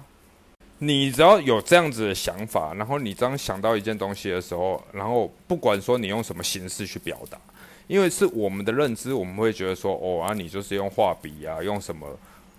[0.77, 7.35] 你只要有这样子的想法，然后你当想到一件东西的时候，然后不管说你用什么形式去表达，
[7.87, 12.07] 因为是我们的认知，我们会觉得说，哦啊，你就是用画笔啊，用什么？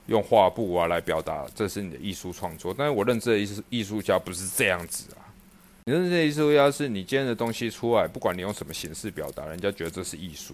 [0.06, 2.74] 用画布啊来表达，这是你的艺术创作。
[2.76, 5.22] 但是我认知的艺术艺术家不是这样子啊。
[5.88, 10.52] 你认知的艺术家是你今天的东西出来，不管你用什么形式表达，人家觉得这是艺术。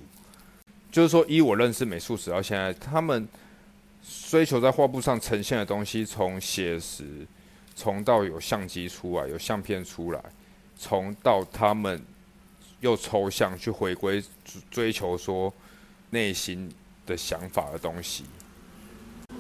[0.91, 3.27] 就是说，以我认识美术史到现在，他们
[4.29, 7.27] 追求在画布上呈现的东西，从写实，
[7.75, 10.23] 从到有相机出来，有相片出来，
[10.77, 11.99] 从到他们
[12.81, 14.23] 又抽象去回归
[14.71, 15.51] 追求说
[16.11, 16.71] 内心
[17.07, 18.25] 的想法的东西。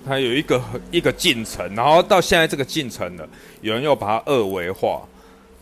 [0.06, 3.28] 它有一个一个进程，然后到现在这个进程了，
[3.60, 5.06] 有人又把它二维化，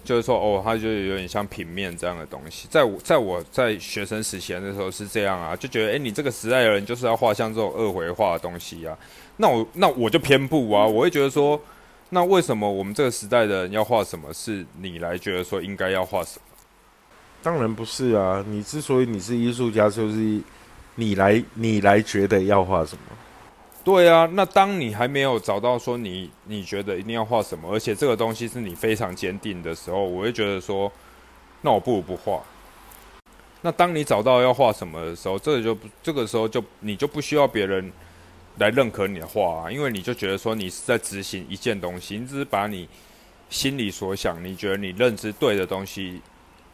[0.04, 2.66] 就是说哦，它就有点像平面这样的东西。
[2.70, 8.96] 在我在我在学生时期的时候是这样啊，就觉得哎，你这个时代的人就是要画像这种二维画的东西啊。
[9.36, 11.60] 那我那我就偏不啊，我会觉得说，
[12.10, 14.32] 那为什么我们这个时代的人要画什么？
[14.32, 16.42] 是你来觉得说应该要画什么？
[17.42, 20.40] 当然不是啊，你之所以你是艺术家，就是
[20.96, 23.02] 你来你来觉得要画什么。
[23.82, 30.92] 对啊，那当你还没有找到说你你觉得一定要画什么，而且这个东西是你非常坚定的时候，我会觉得说，
[31.62, 32.42] 那我不如不画。
[33.62, 37.90] 那当你找到要画什么的时候，这个就这个时候就你就不需要别人
[38.58, 42.86] 来认可你的画啊，因为你就觉得说你是在执行一件东西，你只是把你
[43.48, 46.20] 心里所想、你觉得你认知对的东西，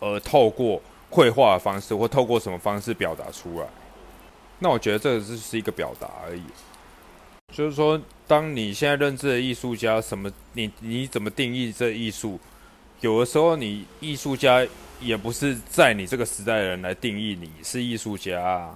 [0.00, 3.66] 而透过绘画的方式或透过什么方式表达出来。
[4.58, 6.42] 那我觉得这个只是一个表达而已。
[7.54, 12.38] 就是说，当你现在认知的艺术家，什么你你怎么定义这艺术？
[13.00, 14.66] 有的时候，你艺术家
[15.00, 18.74] 也不是在你这个时代的人来定义你是艺术家。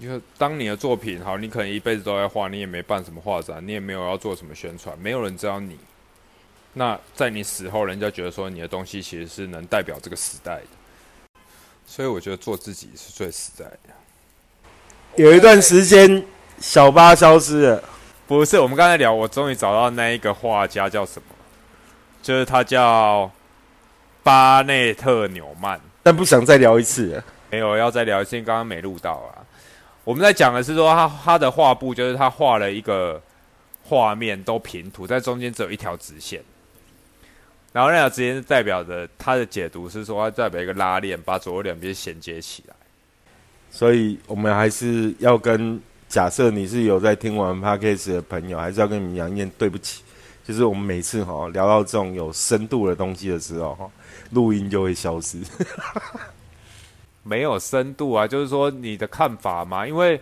[0.00, 5.76] 就当你的作品好，你可能一辈子都在画，你也没办什么画展，你也没有要做什么宣传，没有人知道你。
[6.72, 11.40] 那在你死后，人家觉得说你的东西其实是能代表这个时代的。
[11.84, 13.78] 所以我觉得做自己是最实在的。
[15.16, 16.24] 有一段时间。
[16.60, 17.82] 小巴消失了，
[18.26, 21.34] 不是我们刚才聊，我终于找到那一个画家叫什么？
[22.22, 23.30] 就是他叫
[24.22, 27.20] 巴内特纽曼，但不想再聊一次，
[27.50, 29.40] 没有要再聊一次，刚刚没录到啊。
[30.04, 33.20] 我们在讲的是说，他他的画布就是他画了一个
[33.84, 36.42] 画面都平涂，在中间只有一条直线，
[37.72, 42.74] 然后那条直线是代表着他的解读是说，它代表一个拉链，把左右两边衔接起来。
[43.70, 45.80] 所以我们还是要跟。
[46.10, 50.02] 假设你是有在听完 podcast 的朋友，还是要跟你们讲一件对不起，
[50.44, 53.88] 就是我们每次哈聊到这种有深度的东西的时候，哈
[54.30, 55.38] 录音就会消失。
[57.22, 59.86] 没有深度啊，就是说你的看法嘛。
[59.86, 60.20] 因为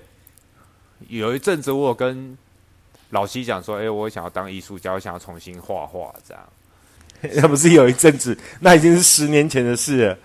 [1.09, 2.37] 有一阵子我跟
[3.09, 6.43] 老西讲说，哎，我想要当艺术家，我想要重新画画，这样。
[7.43, 10.19] 那不是有一阵子，那已经是十年前的事了。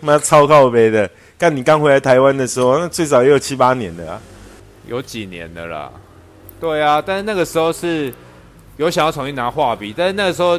[0.00, 4.22] 妈超靠背的，干你刚回来台湾的时候，那最少也有七八年的啊。
[4.88, 5.92] 有几年的啦，
[6.58, 8.12] 对啊，但是那个时候是
[8.78, 10.58] 有想要重新拿画笔，但是那个时候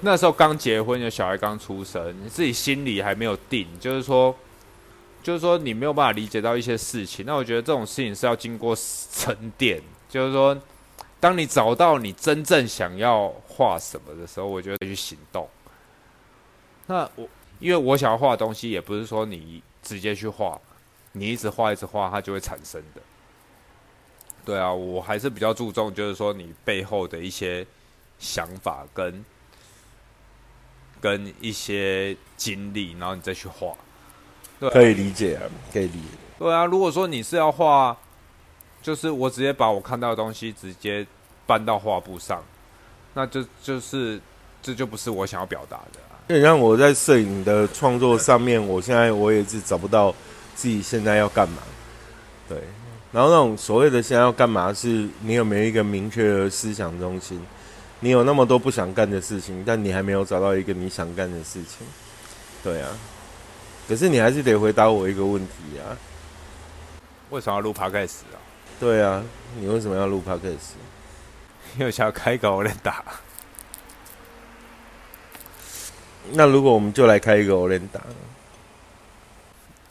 [0.00, 4.36] 那时候刚结婚，有小孩刚出生，你自己心里还没有定，就是说，
[5.22, 7.24] 就是说你没有办法理解到一些事情。
[7.24, 8.76] 那我觉得这种事情是要经过
[9.10, 10.54] 沉淀，就是说，
[11.18, 15.48] 当你找到你真正想要画什么的时候，我觉得去行动。
[16.86, 17.26] 那我
[17.60, 20.60] 因为我想要画的东西，也不是说你直接去画。
[21.16, 23.00] 你一直画一直画，它就会产生的。
[24.44, 27.64] 对啊，我还是比较注重，就是说你背后的一些
[28.18, 29.24] 想法跟
[31.00, 33.68] 跟一些经历，然后你再去画。
[34.58, 35.42] 对可以理解啊，
[35.72, 36.08] 可以理解。
[36.38, 37.96] 对啊，如果说你是要画，
[38.82, 41.06] 就是我直接把我看到的东西直接
[41.46, 42.42] 搬到画布上，
[43.14, 44.20] 那就就是
[44.60, 46.34] 这就不是我想要表达的。
[46.34, 50.14] 你像我在摄影的创作上面，我现在我也是找不到。
[50.54, 51.62] 自己现在要干嘛？
[52.48, 52.58] 对，
[53.12, 57.40] 然后那种所谓的现在要干嘛，是你有没有一个明确的思想中心？
[58.00, 61.86] 你有那么多不想干的事情，但你还没有找到一个你想干的事情。
[62.62, 62.90] 对啊，
[63.88, 65.96] 可是你还是得回答我一个问题啊。
[67.30, 68.36] 为什么要录 podcast 啊？
[68.78, 69.22] 对啊，
[69.58, 70.74] 你为什么要录 podcast？
[71.78, 73.02] 因为想要开个 OLED 打。
[76.32, 78.00] 那如果我们就来开一个 OLED 打，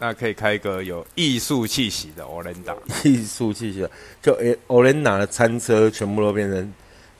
[0.04, 2.76] 那可以开一个有艺术气息的 OLED 打。
[3.06, 3.91] 艺术气息的，
[4.22, 6.74] 就诶 OLED 的餐车全部都变成，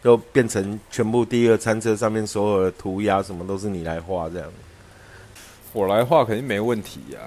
[0.04, 4.52] 就变成全部第一个餐车上面所有的涂鸦什么都是你来画这样。
[5.72, 7.20] 我来画肯定没问题呀、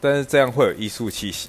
[0.00, 1.48] 但是这样会有艺术气息。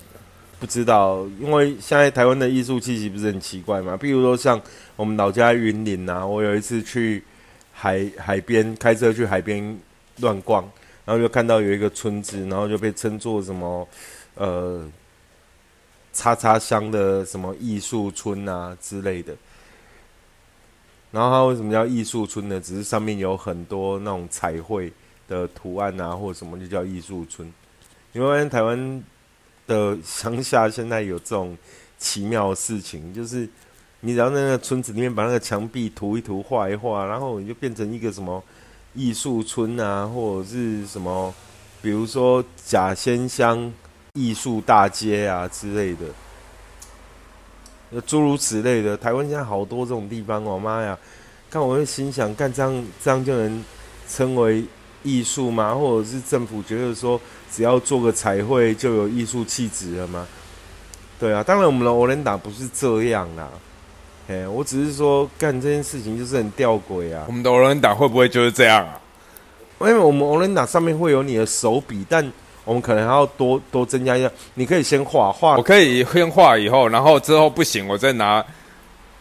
[0.60, 3.96] 不知道，因为现在台湾的艺术气息不是很奇怪嘛？
[3.96, 4.60] 比如说像
[4.96, 7.24] 我们老家云林啊，我有一次去
[7.72, 9.80] 海海边开车去海边
[10.16, 10.68] 乱逛，
[11.08, 13.88] 然后就看到有一个村子，然后就被称作什么
[14.36, 14.86] 呃
[16.12, 19.34] 叉叉乡的什么艺术村啊之类的。
[21.12, 22.60] 然后它为什么叫艺术村呢？
[22.60, 24.92] 只是上面有很多那种彩绘
[25.30, 27.50] 的图案啊，或者什么就叫艺术村。
[28.12, 29.02] 你会发现台湾
[29.66, 31.58] 的乡下现在有这种
[31.98, 33.48] 奇妙的事情，就是
[34.02, 38.44] 你只要在那个村子里面把那个墙壁涂一涂、画一画，然后你就变成一个什么
[38.98, 41.32] 艺术村啊，或者是什么，
[41.84, 43.72] 比如说假仙乡
[44.14, 45.96] 艺术大街啊之类
[47.92, 48.98] 的，诸如此类的。
[48.98, 50.98] 台湾现在好多这种地方哦，妈呀！
[51.52, 53.64] 看我会心想，干这样这样就能
[54.10, 54.66] 称为
[55.04, 55.76] 艺术吗？
[55.76, 57.22] 或者是政府觉得说，
[57.54, 60.28] 只要做个彩绘就有艺术气质了吗？
[61.20, 63.48] 对啊，当然我们的欧伦达不是这样啦。
[64.28, 67.32] 哎，我只是说干这件事情就是很吊诡啊我。
[67.32, 69.00] 们的 OLED 打会不会就是这样啊？
[69.80, 72.34] 因为我们欧伦达上面会有你的手笔，但
[72.66, 74.32] 我们可能还要多多增加一下。
[74.56, 78.44] 你可以先画画我，可以先画以后，然后之后不行，我再拿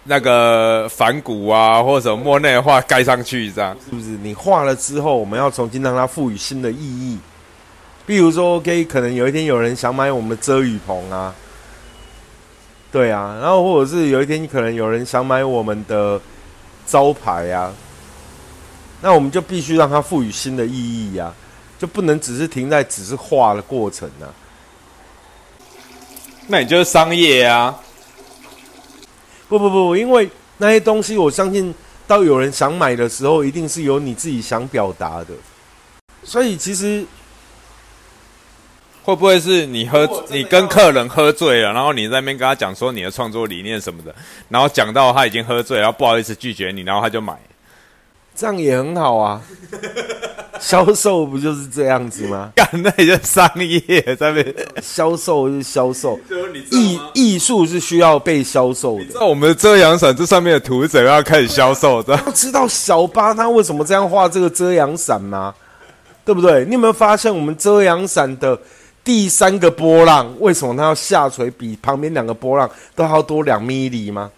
[0.04, 3.76] 那个反骨啊或者什么莫内的画盖上去，这样。
[3.84, 4.06] 是不是？
[4.22, 7.18] 你画了之后，我们要重新让它赋予新的意义。
[8.06, 11.34] 比如说，OK，可能有一天有人想买我们的遮雨棚啊，
[12.96, 16.18] 对啊，然后或者是有一天可能有人想买我们的
[16.86, 17.70] 招牌啊，
[19.02, 21.30] 那我们就必须让它赋予新的意义呀、
[21.78, 24.32] 就不能只是停在只是画的过程啊。
[26.46, 27.78] 那你就是商业啊。
[29.46, 31.74] 不不不，因为那些东西，我相信
[32.06, 35.34] 到有人想买的时候，一定是有你自己想表达的。
[36.24, 37.04] 所以其实
[39.06, 44.12] 会不会是你喝你跟客人喝醉了，然后你在那边跟他讲说你的创作理念什么的，
[44.48, 47.38] 然后讲到他已经喝醉，然后不好意思拒绝你，然后他就买。
[48.34, 49.40] 这样也很好啊，
[50.60, 52.50] 销售不就是这样子吗？
[52.56, 53.80] 干，那也就商业
[54.16, 54.54] 在那边。
[54.82, 56.18] 销售是销售，
[56.72, 59.06] 艺艺术是需要被销售的。
[59.14, 62.16] 那我们的遮阳伞这上面的图是怎么样开始销售的？
[62.26, 65.54] 要知道小巴他为什么这样画这个遮阳伞吗？
[66.24, 66.64] 对不对？
[66.64, 68.58] 你有没有发现我们遮阳伞的
[69.06, 74.28] 第三个波浪，为什么它要下垂比旁边两个波浪都还要多两米里吗？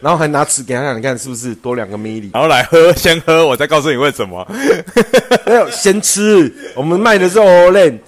[0.00, 2.30] 然后还拿尺给他看，你看是不是多两个米里？
[2.34, 4.44] 然后来喝，先喝，我再告诉你为什么。
[5.46, 6.52] 没有，先吃。
[6.74, 8.00] 我们卖的是 Olen，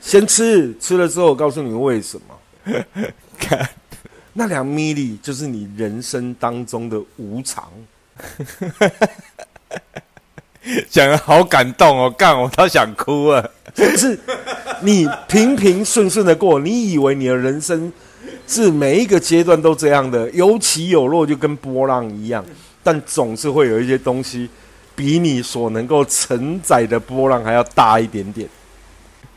[0.00, 2.74] 先吃，吃了之后我告诉你为什么。
[3.38, 3.68] 看，
[4.32, 7.70] 那两米里就是你人生当中的无常。
[10.90, 13.50] 讲的好感动哦，干，我都想哭了。
[13.74, 14.18] 就是
[14.82, 17.92] 你平平顺顺的过，你以为你的人生
[18.46, 22.44] 是每一个阶段都这样的，有起有落，就跟波浪一样，
[22.82, 24.48] 但总是会有一些东西
[24.96, 28.48] 比你所能够承载的波浪还要大一点点。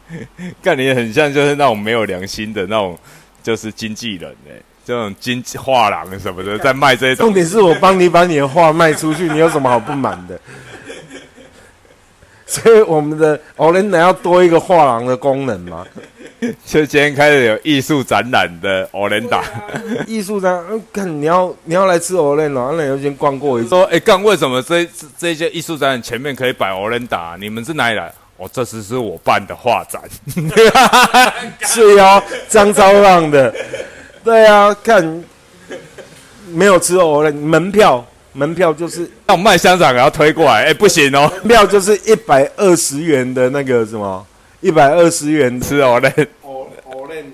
[0.61, 2.97] 干，你很像就是那种没有良心的那种，
[3.43, 4.51] 就是经纪人哎、
[4.83, 10.39] 这种经纪画廊什么的，在卖这种重点是我帮你把你的画卖出去，你有什么好不满的？
[12.61, 15.85] 所以我们的 Olen 要多一个画廊的功能嘛？
[16.65, 19.41] 就今天开始有艺术展览的 Olenda，
[20.05, 23.69] 艺术展，嗯，看你要你要来吃那你要先逛过一次。
[23.69, 27.37] 说哎干，为什么这这这些艺术展览前面可以摆 Olenda？
[27.39, 28.11] 你们是哪里来？
[28.35, 30.01] 哦，这次是我办的画展。
[31.61, 33.53] 是哦，张昭浪的，
[34.25, 35.23] 对啊，看
[36.51, 38.03] 没有吃 Olen 门票，
[38.33, 44.25] 门票就是那我卖香肠然后推过来，哎、不行哦，票就是一百二十元的那个什么，
[44.61, 46.27] 一百二十元的吃 Olen。
[46.43, 47.25] Olen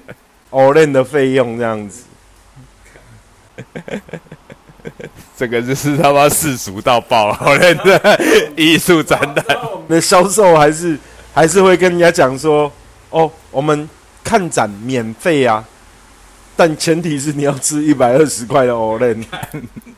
[0.50, 2.04] Olen 的费用这样子。
[5.38, 8.20] 这个就是他妈世俗到爆，Olen 的
[8.56, 9.45] 艺术展览。
[9.88, 10.98] 那销售还是
[11.34, 12.72] 还是会跟人家讲说，
[13.10, 13.88] 哦，我们
[14.24, 15.64] 看展免费啊，
[16.56, 19.24] 但前提是你要吃一百二十块的 Olen。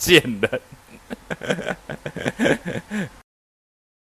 [0.00, 0.60] 贱人。